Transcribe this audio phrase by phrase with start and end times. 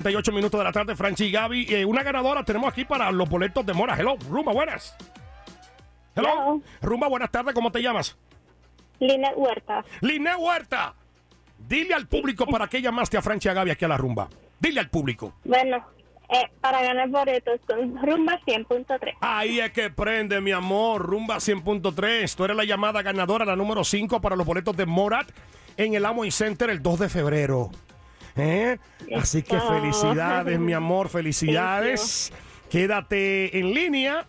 [0.00, 1.66] 38 minutos de la tarde, Franchi y Gaby.
[1.68, 3.94] Eh, una ganadora tenemos aquí para los boletos de Mora.
[3.98, 4.96] Hello, Rumba, buenas.
[6.16, 6.30] Hello.
[6.30, 6.62] Hello.
[6.80, 7.54] Rumba, buenas tardes.
[7.54, 8.16] ¿Cómo te llamas?
[8.98, 9.84] Linet Huerta.
[10.00, 10.94] Liné Huerta.
[11.58, 14.30] Dile al público para qué llamaste a Franchi y a Gaby aquí a la Rumba.
[14.58, 15.34] Dile al público.
[15.44, 15.84] Bueno,
[16.30, 19.16] eh, para ganar boletos con Rumba 100.3.
[19.20, 21.02] Ahí es que prende, mi amor.
[21.02, 22.34] Rumba 100.3.
[22.34, 25.30] Tú eres la llamada ganadora, la número 5 para los boletos de Morat
[25.76, 27.70] en el Amway Center el 2 de febrero.
[28.40, 28.78] ¿Eh?
[29.16, 32.32] Así que felicidades, mi amor, felicidades.
[32.70, 34.26] Quédate en línea.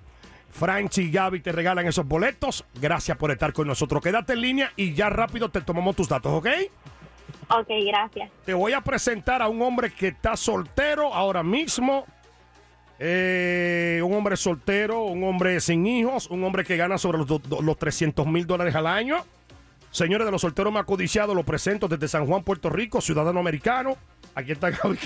[0.52, 2.66] Franchi y Gaby te regalan esos boletos.
[2.82, 4.02] Gracias por estar con nosotros.
[4.02, 6.48] Quédate en línea y ya rápido te tomamos tus datos, ¿ok?
[7.50, 8.30] Ok, gracias.
[8.46, 12.06] Te voy a presentar a un hombre que está soltero ahora mismo.
[13.00, 17.78] Eh, un hombre soltero, un hombre sin hijos, un hombre que gana sobre los, los
[17.78, 19.26] 300 mil dólares al año.
[19.92, 23.98] Señores de los solteros más codiciados, lo presento desde San Juan, Puerto Rico, ciudadano americano.
[24.36, 24.98] Aquí está Gaby.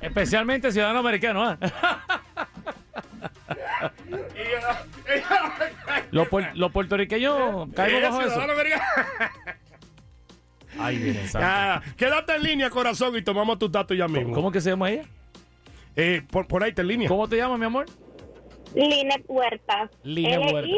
[0.00, 1.56] Especialmente ciudadano americano, ¿eh?
[6.10, 8.34] Los, puer- los puertorriqueños caemos bajo es eso.
[8.34, 8.82] ciudadano americano.
[10.78, 11.28] Ay.
[11.34, 14.32] Ah, quédate en línea, corazón, y tomamos tus datos ya mismo.
[14.34, 15.04] ¿Cómo que se llama ella?
[15.96, 17.08] Eh, por, por ahí está en línea.
[17.08, 17.86] ¿Cómo te llamas, mi amor?
[18.74, 19.90] Linet Huerta.
[20.02, 20.68] Linet Huerta.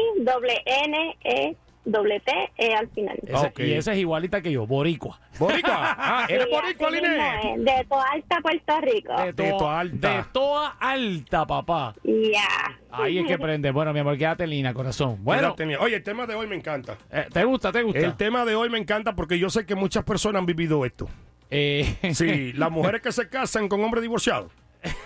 [1.87, 3.17] L-I-N-E-T E al final.
[3.23, 3.59] Ese- Ok.
[3.59, 5.19] Y esa es igualita que yo, boricua.
[5.39, 5.95] Boricua.
[5.97, 7.53] Ah, ¿eres Sí, boricua, así mismo Liné?
[7.55, 9.13] es, De Toa Alta, Puerto Rico.
[9.21, 10.17] De, De toda alta.
[10.17, 11.95] De toda alta, papá.
[12.03, 12.77] Ya.
[12.91, 13.71] Ahí es que prende.
[13.71, 15.17] Bueno, mi amor, quédate en línea, corazón.
[15.23, 15.55] Bueno.
[15.79, 16.97] Oye, el tema de hoy me encanta.
[17.11, 17.71] eh, ¿te gusta?
[17.71, 17.99] ¿Te gusta?
[17.99, 21.07] El tema de hoy me encanta porque yo sé que muchas personas han vivido esto.
[21.49, 24.51] Eh, Sí, las mujeres que se casan con hombres divorciados.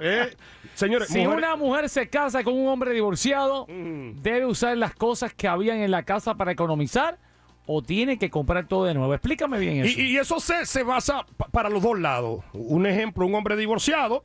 [0.00, 0.34] Eh,
[0.80, 4.20] Señores, Si mujeres- una mujer se casa con un hombre divorciado, Mm.
[4.22, 7.18] ¿debe usar las cosas que habían en la casa para economizar
[7.66, 9.12] o tiene que comprar todo de nuevo?
[9.14, 10.00] Explícame bien eso.
[10.00, 12.42] Y, y eso se, se basa pa- para los dos lados.
[12.54, 14.24] Un ejemplo, un hombre divorciado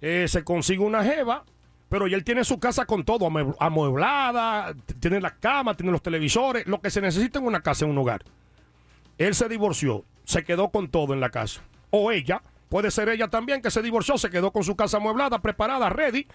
[0.00, 1.44] eh, se consigue una jeva,
[1.88, 6.02] pero ya él tiene su casa con todo, amue- amueblada, tiene la cama, tiene los
[6.02, 8.24] televisores, lo que se necesita en una casa, en un hogar.
[9.18, 11.62] Él se divorció, se quedó con todo en la casa.
[11.90, 15.40] O ella, puede ser ella también que se divorció, se quedó con su casa amueblada,
[15.40, 16.26] preparada, ready,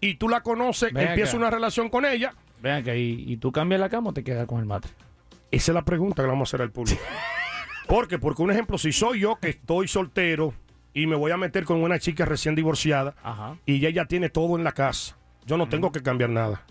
[0.00, 1.38] y tú la conoces, Ven empieza acá.
[1.38, 2.34] una relación con ella.
[2.62, 4.90] Vean que y, y tú cambias la cama o te quedas con el matre.
[5.50, 7.00] Esa es la pregunta que le vamos a hacer al público.
[7.88, 8.18] ¿Por qué?
[8.18, 10.54] Porque un ejemplo, si soy yo que estoy soltero
[10.94, 13.56] y me voy a meter con una chica recién divorciada Ajá.
[13.66, 15.16] y ella tiene todo en la casa,
[15.46, 16.62] yo no tengo que cambiar nada.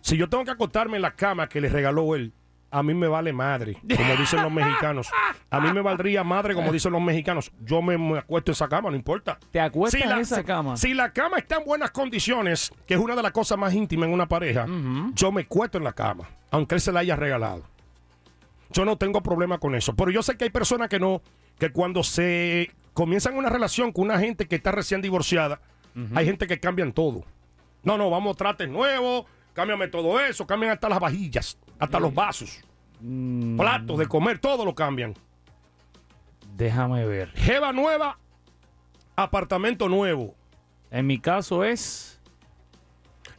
[0.00, 2.32] Si yo tengo que acostarme en la cama que le regaló él,
[2.76, 5.08] a mí me vale madre, como dicen los mexicanos.
[5.50, 7.52] A mí me valdría madre, como dicen los mexicanos.
[7.60, 9.38] Yo me, me acuesto en esa cama, no importa.
[9.52, 10.76] ¿Te acuestas Si la- en esa cama?
[10.76, 14.08] Si la cama está en buenas condiciones, que es una de las cosas más íntimas
[14.08, 14.66] en una pareja,
[15.14, 17.62] yo me cuesto en la cama, aunque él se la haya regalado.
[18.70, 19.94] Yo no tengo problema con eso.
[19.94, 21.22] Pero yo sé que hay personas que no,
[21.58, 25.60] que cuando se comienzan una relación con una gente que está recién divorciada,
[26.16, 27.24] hay gente que cambian todo.
[27.84, 32.60] No, no, vamos trates nuevos, cámbiame todo eso, cambian hasta las vajillas, hasta los vasos,
[33.00, 35.14] Mm, platos de comer, todo lo cambian.
[36.56, 37.30] déjame ver.
[37.32, 38.18] Jeva nueva,
[39.16, 40.34] apartamento nuevo.
[40.90, 42.20] En mi caso es...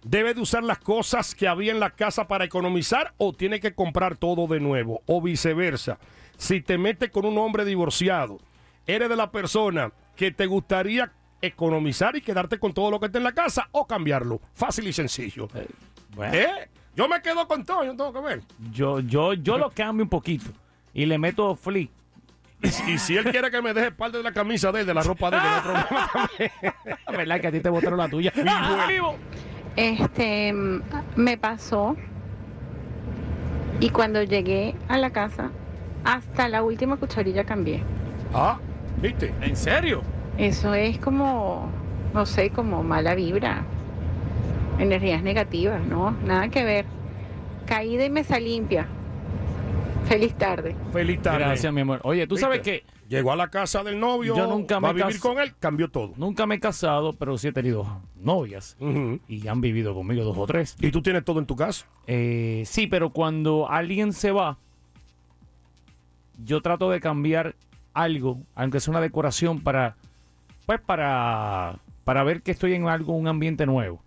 [0.05, 3.75] debe de usar las cosas que había en la casa para economizar o tiene que
[3.75, 5.99] comprar todo de nuevo o viceversa?
[6.37, 8.39] Si te metes con un hombre divorciado,
[8.87, 13.19] ¿eres de la persona que te gustaría economizar y quedarte con todo lo que está
[13.19, 14.41] en la casa o cambiarlo?
[14.55, 15.49] Fácil y sencillo.
[16.15, 16.69] Bueno, ¿Eh?
[16.95, 18.43] Yo me quedo con todo, yo tengo que ver.
[18.71, 20.51] yo, yo, yo lo cambio un poquito
[20.93, 21.91] y le meto flip.
[22.87, 25.03] Y si él quiere que me deje parte de la camisa de él, de la
[25.03, 26.51] ropa de él, no hay problema también.
[27.19, 28.33] ¿Verdad que a ti te botaron la tuya?
[28.87, 29.17] Vivo.
[29.77, 30.53] Este,
[31.17, 31.97] me pasó
[33.81, 35.51] y cuando llegué a la casa,
[36.05, 37.83] hasta la última cucharilla cambié.
[38.35, 38.59] Ah,
[39.01, 39.33] ¿viste?
[39.41, 40.03] ¿En serio?
[40.39, 41.69] Eso es como,
[42.15, 43.63] no sé, como mala vibra,
[44.79, 46.13] energías negativas, ¿no?
[46.27, 46.85] Nada que ver.
[47.67, 48.87] Caída y mesa limpia.
[50.13, 50.77] Feliz tarde.
[50.93, 51.39] Feliz tarde.
[51.39, 52.01] Gracias, mi amor.
[52.05, 55.03] Oye, tú sabes que Llegó a la casa del novio, Yo nunca va a me
[55.03, 56.15] vivir con él, cambió todo.
[56.17, 58.77] nunca me he casado, pero sí he tenido novias
[59.29, 60.77] y han vivido conmigo dos o tres.
[60.81, 61.87] ¿Y tú tienes todo en tu casa?
[62.07, 64.57] Eh, sí, pero cuando alguien se va,
[66.43, 67.55] yo trato de cambiar
[67.93, 69.97] algo, aunque sea una decoración para,
[70.65, 74.03] pues para, para ver que estoy en algo, un ambiente nuevo.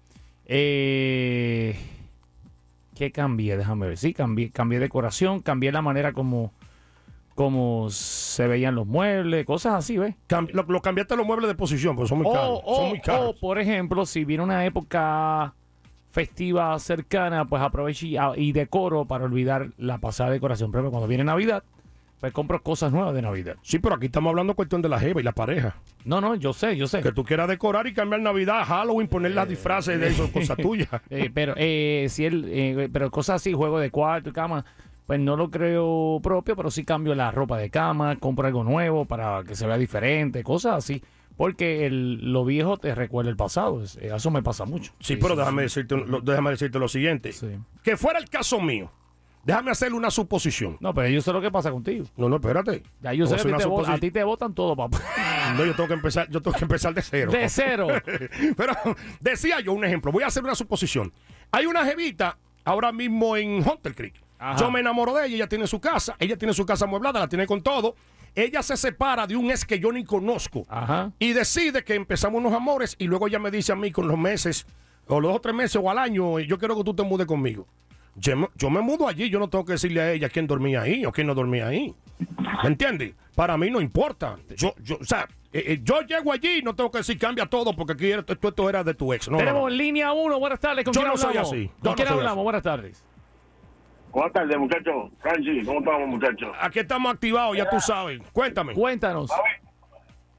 [0.47, 1.75] Eh,
[2.95, 3.57] ¿Qué cambié?
[3.57, 3.97] Déjame ver.
[3.97, 6.53] Sí, cambié, cambié decoración, cambié la manera como,
[7.35, 10.15] como se veían los muebles, cosas así, ¿ves?
[10.27, 12.61] Cam- lo, lo cambiaste los muebles de posición, pues son muy caros.
[12.63, 13.35] O, son o- muy caros.
[13.35, 15.53] o, por ejemplo, si viene una época
[16.11, 20.69] festiva cercana, pues aprovecho y, y decoro para olvidar la pasada decoración.
[20.69, 21.63] Ejemplo, cuando viene Navidad,
[22.19, 23.55] pues compro cosas nuevas de Navidad.
[23.61, 25.75] Sí, pero aquí estamos hablando cuestión de la jeva y la pareja.
[26.05, 27.01] No, no, yo sé, yo sé.
[27.01, 30.89] Que tú quieras decorar y cambiar Navidad, Halloween, poner las disfraces de eso, cosas tuyas.
[31.09, 34.65] Eh, pero eh, si él, eh, pero cosas así, juego de cuarto y cama,
[35.05, 39.05] pues no lo creo propio, pero sí cambio la ropa de cama, compro algo nuevo
[39.05, 41.03] para que se vea diferente, cosas así.
[41.37, 43.83] Porque el, lo viejo te recuerda el pasado.
[43.83, 44.93] es- eh, Eso me pasa mucho.
[45.01, 47.31] Sí, pero déjame decirte, lo, déjame decirte lo siguiente.
[47.83, 48.89] Que fuera el caso mío,
[49.45, 50.77] déjame hacerle una suposición.
[50.81, 52.05] No, pero yo sé lo que pasa contigo.
[52.17, 52.83] No, no, espérate.
[53.01, 54.99] Ya yo sé que a ti, te a ti votan todo, papá.
[55.55, 57.31] No, yo tengo que empezar, yo tengo que empezar de cero.
[57.31, 57.87] De cero.
[58.57, 58.73] Pero
[59.21, 61.13] decía yo un ejemplo, voy a hacer una suposición.
[61.51, 64.21] Hay una jevita ahora mismo en Hunter Creek.
[64.39, 64.59] Ajá.
[64.59, 67.29] Yo me enamoro de ella, ella tiene su casa, ella tiene su casa amueblada, la
[67.29, 67.95] tiene con todo.
[68.33, 71.13] Ella se separa de un ex que yo ni conozco Ajá.
[71.19, 74.17] y decide que empezamos unos amores y luego ella me dice a mí con los
[74.17, 74.65] meses,
[75.07, 77.27] o los dos o tres meses o al año, yo quiero que tú te mudes
[77.27, 77.65] conmigo.
[78.15, 80.81] Yo me, yo me mudo allí, yo no tengo que decirle a ella quién dormía
[80.81, 81.93] ahí o quién no dormía ahí.
[82.63, 83.13] ¿Me entiendes?
[83.35, 84.37] Para mí no importa.
[84.55, 87.45] Yo, yo, o sea, eh, eh, yo llego allí y no tengo que decir cambia
[87.45, 89.29] todo porque aquí esto, esto- esto era de tu ex.
[89.29, 89.69] No, Tenemos no.
[89.69, 90.39] línea uno.
[90.39, 90.85] Buenas tardes.
[90.85, 91.51] ¿Con Yo quién no soy hablamos?
[91.51, 91.63] así.
[91.65, 92.37] Yo ¿Con no quién soy hablamos?
[92.37, 92.43] así.
[92.43, 93.05] Buenas tardes.
[94.11, 95.11] Buenas tardes, muchachos.
[95.19, 96.55] Franchi, ¿cómo estamos, muchachos?
[96.61, 98.21] Aquí estamos activados, ya tú sabes.
[98.31, 98.73] Cuéntame.
[98.73, 99.29] Cuéntanos.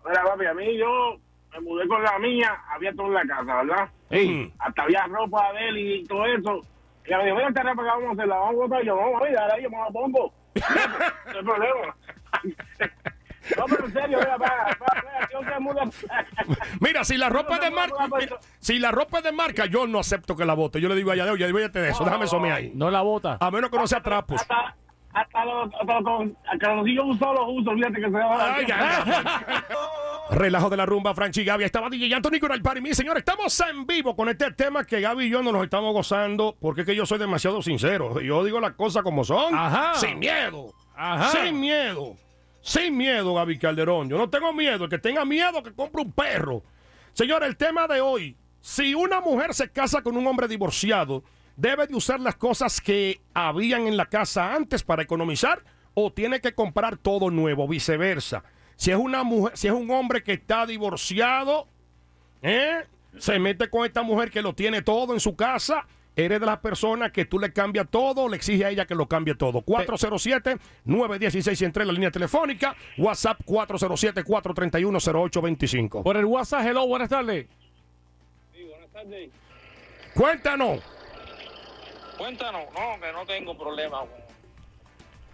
[0.08, 1.18] Mira, papi, a mí yo
[1.52, 3.90] me mudé con la mía, había todo en la casa, ¿verdad?
[4.08, 6.60] Ey, Hasta había ropa de él y todo eso.
[7.08, 8.82] Y me dijo, mira, vamos a hacer, la vamos a botar.
[8.82, 10.34] Y yo, no, mira, ahora yo me la pongo.
[11.26, 11.96] No hay problema.
[13.56, 15.84] No, pero en serio, mira, para, para, para, yo se muda.
[16.80, 19.86] Mira, si la ropa es de marca, mira, si la ropa es de marca, yo
[19.86, 20.80] no acepto que la bote.
[20.80, 22.72] Yo le digo a ella, oye, olvídate de eso, déjame eso ahí.
[22.74, 23.38] no la bota.
[23.40, 24.40] A menos que no sea trapos.
[24.40, 24.74] Hasta,
[25.12, 28.60] hasta los, hasta los, hasta los yo uso los uso, olvídate que se va a
[28.62, 29.64] ya, ya.
[30.30, 31.64] Relajo de la rumba, Franchi Gaby.
[31.64, 32.94] Estaba DJ Anthony con el Party Me.
[32.94, 36.56] Señores, estamos en vivo con este tema que Gaby y yo no nos estamos gozando
[36.60, 38.20] porque es que yo soy demasiado sincero.
[38.20, 39.54] Yo digo las cosas como son.
[39.54, 39.94] Ajá.
[39.94, 40.74] Sin miedo.
[40.96, 41.30] Ajá.
[41.30, 42.16] Sin miedo.
[42.60, 44.08] Sin miedo, Gaby Calderón.
[44.08, 44.84] Yo no tengo miedo.
[44.84, 46.62] El que tenga miedo, que compre un perro.
[47.12, 48.36] Señores, el tema de hoy.
[48.60, 51.22] Si una mujer se casa con un hombre divorciado,
[51.54, 55.62] ¿debe de usar las cosas que habían en la casa antes para economizar
[55.94, 57.68] o tiene que comprar todo nuevo?
[57.68, 58.42] Viceversa.
[58.76, 61.66] Si es una mujer, si es un hombre que está divorciado,
[62.42, 62.84] ¿eh?
[63.18, 65.86] se mete con esta mujer que lo tiene todo en su casa.
[66.14, 69.06] Eres de las personas que tú le cambias todo, le exige a ella que lo
[69.06, 69.60] cambie todo.
[69.60, 72.74] 407-916 entre la línea telefónica.
[72.96, 76.02] WhatsApp 407-431-0825.
[76.02, 77.46] Por el WhatsApp, hello, buenas tardes.
[80.14, 80.80] Cuéntanos.
[82.16, 84.04] Cuéntanos, no, que no tengo problema.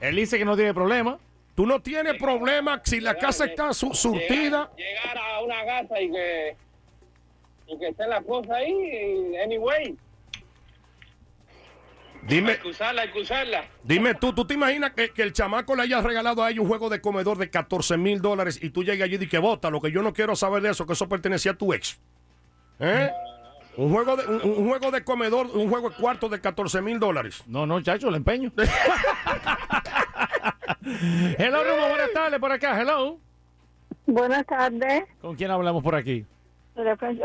[0.01, 1.17] Él dice que no tiene problema.
[1.55, 4.71] Tú no tienes problema si la casa está su- surtida.
[4.77, 6.57] Llegar, llegar a una casa y que,
[7.67, 9.97] y que estén las cosas ahí, anyway.
[12.23, 13.65] Dime, Hay que usarla, hay que usarla.
[13.83, 16.69] dime tú, ¿tú te imaginas que, que el chamaco le haya regalado a ella un
[16.69, 19.71] juego de comedor de 14 mil dólares y tú llegas allí y dices que bota,
[19.71, 22.01] lo que yo no quiero saber de eso, que eso pertenecía a tu ex?
[22.79, 23.11] ¿Eh?
[23.77, 27.01] Un juego de, un, un juego de comedor, un juego de cuarto de 14 mil
[27.01, 27.43] dólares.
[27.49, 28.53] No, no, chacho, le empeño.
[30.85, 33.19] hello, Rumo, buenas tardes por acá, hello.
[34.07, 35.05] Buenas tardes.
[35.21, 36.27] ¿Con quién hablamos por aquí?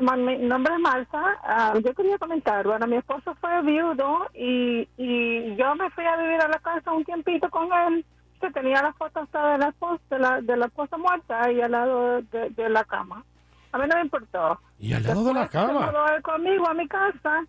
[0.02, 1.24] Ma- Mi nombre es Marta.
[1.44, 6.18] Ah, yo quería comentar, bueno, mi esposo fue viudo y, y yo me fui a
[6.18, 8.06] vivir a la casa un tiempito con él,
[8.42, 11.62] que tenía la foto hasta de la esposa, de la, de la esposa muerta ahí
[11.62, 13.24] al lado de, de la cama.
[13.72, 14.60] A mí no me importó.
[14.80, 15.86] Y al lado de la Después se cama.
[15.88, 17.46] mudó él conmigo a mi casa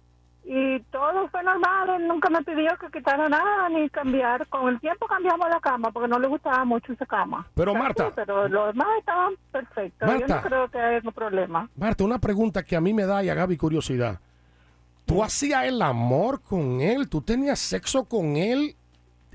[0.50, 1.90] y todo fue normal.
[1.90, 4.47] Él nunca me pidió que quitara nada ni cambiar.
[4.49, 7.47] Con el tiempo cambiamos la cama porque no le gustaba mucho esa cama.
[7.55, 8.07] Pero, Marta.
[8.07, 10.09] sí, pero los demás estaban perfectos.
[10.09, 10.37] Yo Marta.
[10.37, 11.69] no creo que haya algún problema.
[11.76, 14.21] Marta, una pregunta que a mí me da y a Gaby curiosidad.
[15.05, 17.11] ¿Tú hacías el amor con él?
[17.11, 18.75] ¿Tú tenías sexo con él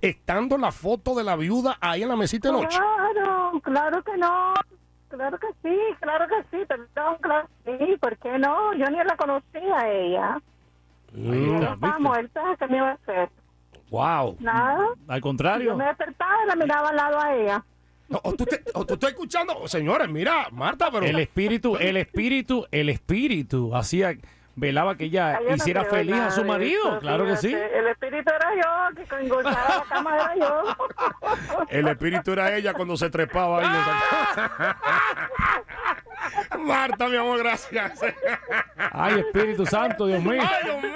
[0.02, 2.80] estando la foto de la viuda ahí en la mesita de noche?
[2.80, 4.54] Claro, claro que no.
[5.10, 8.74] Claro que sí, claro que sí, perdón, claro que sí, ¿por qué no?
[8.74, 10.42] Yo ni la conocía a ella.
[11.14, 13.30] Mm, Ella estaba muerta, ¿qué me iba a hacer?
[13.90, 14.38] Wow.
[14.40, 14.88] Nada.
[15.08, 15.76] Al Yo contrario.
[15.78, 17.64] me despertaba y la miraba al lado a ella.
[18.12, 21.06] O, o tú, te- o tú estás escuchando, señores, mira, Marta, pero...
[21.06, 24.16] El espíritu, el espíritu, el espíritu hacía,
[24.56, 26.82] velaba que ella Ay, yo no hiciera creo feliz a su marido.
[26.90, 27.48] eso, claro que sí.
[27.48, 27.80] fíjate.
[27.80, 30.64] El espíritu era yo, que con gozaba la cama era yo.
[31.70, 33.68] El espíritu era ella cuando se trepaba ahí.
[36.64, 38.00] Marta, mi amor, gracias.
[38.92, 40.42] Ay, Espíritu Santo, Dios mío.
[40.42, 40.94] ¡Ay, Dios mío!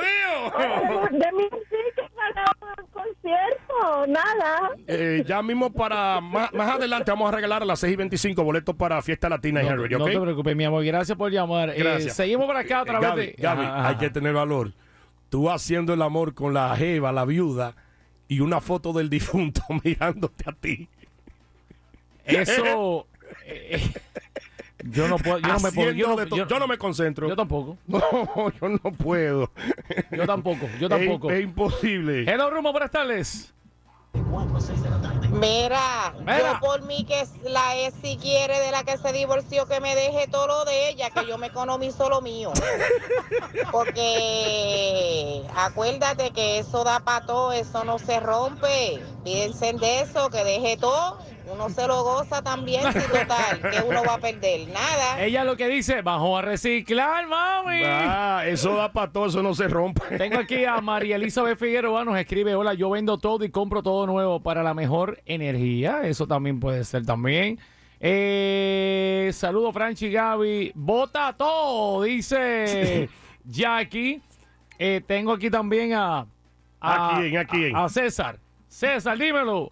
[1.11, 4.71] De mí sí que un concierto, nada.
[4.87, 8.43] Eh, ya mismo para más, más adelante vamos a regalar a las 6 y 25
[8.43, 10.11] boletos para Fiesta Latina y No, Henry, no ¿ok?
[10.11, 10.83] te preocupes, mi amor.
[10.85, 11.69] Gracias por llamar.
[11.71, 12.15] Eh, Gracias.
[12.15, 13.35] seguimos por acá a través Gaby, de.
[13.37, 13.87] Gaby, Ajá, ajá.
[13.89, 14.73] hay que tener valor.
[15.29, 17.75] Tú haciendo el amor con la jeva, la viuda,
[18.29, 20.87] y una foto del difunto mirándote a ti.
[22.25, 23.07] Eso.
[23.45, 23.93] eh, eh,
[24.83, 25.39] yo no puedo.
[25.39, 25.91] Yo no me puedo.
[25.91, 26.37] Yo no, de todo.
[26.37, 27.27] yo- Yo no me concentro.
[27.27, 27.77] yo tampoco.
[27.87, 28.01] No,
[28.61, 29.51] yo no puedo.
[30.11, 30.67] Yo tampoco.
[30.79, 31.31] Yo Es- tampoco.
[31.31, 32.23] Es, imposible.
[32.31, 33.53] Hello, Rumo, buenas tardes.
[35.29, 36.53] Mira, Mira.
[36.53, 39.93] yo por mí que la es si quiere de la que se divorció que me
[39.95, 42.51] deje todo lo de ella, que yo me economizo lo mío.
[43.71, 49.01] Porque acuérdate que eso da para todo, eso no se rompe.
[49.23, 51.19] Piensen de eso, que deje todo,
[51.51, 54.67] uno se lo goza también, si total, que uno va a perder.
[54.69, 55.23] Nada.
[55.23, 57.81] Ella lo que dice, bajó a reciclar, mami.
[57.85, 60.17] Ah, eso da para todo, eso no se rompe.
[60.17, 64.05] Tengo aquí a María Elizabeth Figueroa, nos escribe, hola, yo vendo todo y compro todo
[64.07, 66.01] nuevo para la mejor energía.
[66.03, 67.59] Eso también puede ser también.
[67.99, 70.71] Eh, saludo Franchi Gaby.
[70.75, 73.09] Bota todo, dice
[73.45, 74.21] Jackie.
[74.77, 76.27] Eh, tengo aquí también a,
[76.79, 77.37] a, ¿A quién?
[77.37, 77.75] ¿A quién?
[77.75, 78.37] a César.
[78.67, 79.71] César, dímelo.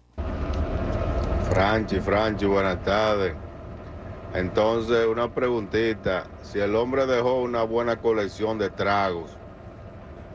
[1.60, 3.32] Franchi, Franchi, buenas tardes.
[4.34, 6.24] Entonces, una preguntita.
[6.42, 9.30] Si el hombre dejó una buena colección de tragos,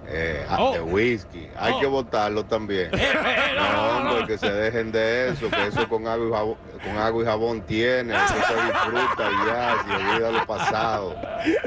[0.08, 0.74] eh, Oh.
[0.74, 1.80] de whisky, hay Oh.
[1.80, 2.90] que botarlo también.
[3.00, 6.98] Eh, no, hombre, que se dejen de eso, que eso con agua y jabón, con
[6.98, 11.16] agua y jabón tiene, eso se disfruta y ya, se olvida lo pasado.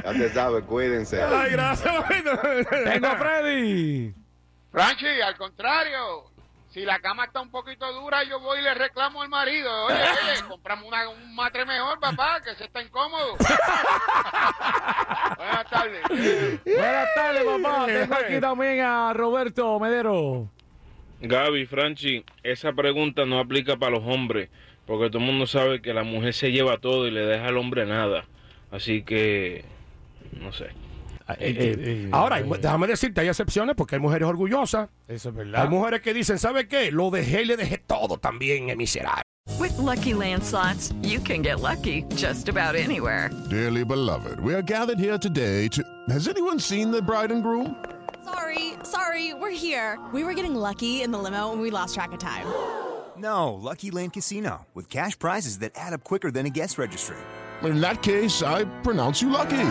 [0.04, 1.22] Ya te sabes, cuídense.
[1.22, 1.94] Ay, gracias.
[2.08, 4.12] Tengo a Freddy.
[4.72, 6.33] Franchi, al contrario.
[6.74, 9.70] Si la cama está un poquito dura, yo voy y le reclamo al marido.
[9.86, 13.36] Oye, oye, compramos una- un matre mejor, papá, que se está incómodo.
[15.36, 16.02] Buenas tardes.
[16.64, 17.86] Buenas tardes, papá.
[17.92, 20.48] Tengo aquí también a Roberto Medero.
[21.20, 24.50] Gaby, Franchi, esa pregunta no aplica para los hombres,
[24.84, 27.56] porque todo el mundo sabe que la mujer se lleva todo y le deja al
[27.56, 28.24] hombre nada.
[28.72, 29.64] Así que,
[30.32, 30.70] no sé.
[31.28, 34.88] Eh, eh, ahora, hay déjame decirte, hay excepciones porque hay mujeres orgullosas.
[35.08, 36.90] Eso es Hay mujeres que dicen, ¿sabe qué?
[36.92, 39.22] Lo dejé y le dejé todo también, es miserable.
[39.58, 43.30] With Lucky Land slots, you can get lucky just about anywhere.
[43.50, 45.82] Dearly beloved, we are gathered here today to.
[46.08, 47.76] Has anyone seen the bride and groom?
[48.24, 49.98] Sorry, sorry, we're here.
[50.12, 52.46] We were getting lucky in the limo and we lost track of time.
[53.16, 57.16] No, Lucky Land Casino, with cash prizes that add up quicker than a guest registry.
[57.62, 59.70] In that case, I pronounce you lucky.